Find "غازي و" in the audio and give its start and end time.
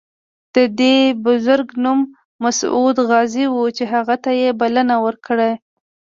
3.09-3.55